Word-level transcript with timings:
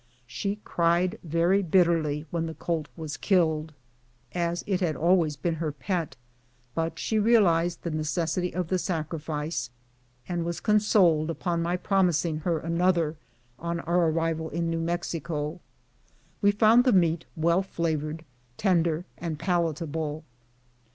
She 0.25 0.55
cried 0.63 1.19
very 1.23 1.61
bitterly 1.61 2.25
when 2.31 2.47
the 2.47 2.55
colt 2.55 2.87
was 2.97 3.17
killed, 3.17 3.71
as 4.33 4.63
it 4.63 4.71
U* 4.81 4.93
234 4.93 5.15
MULE 5.15 5.29
STEAKS. 5.29 5.41
had 5.45 5.51
always 5.51 5.57
been 5.59 5.61
her 5.61 5.71
pet; 5.71 6.15
but 6.73 6.97
she 6.97 7.19
realized 7.19 7.83
the 7.83 7.91
necessity 7.91 8.51
of 8.51 8.69
the 8.69 8.79
sacrifice, 8.79 9.69
and 10.27 10.43
was 10.43 10.59
consoled 10.59 11.29
upon 11.29 11.61
my 11.61 11.77
promising 11.77 12.39
her 12.39 12.57
an 12.57 12.81
other 12.81 13.15
on 13.59 13.79
our 13.81 14.09
arrival 14.09 14.49
in 14.49 14.71
New 14.71 14.81
Mexico.. 14.81 15.61
We 16.41 16.49
found 16.51 16.83
the 16.83 16.93
meat 16.93 17.25
well 17.35 17.61
flavored, 17.61 18.25
tender, 18.57 19.05
and 19.19 19.37
palatable. 19.37 20.23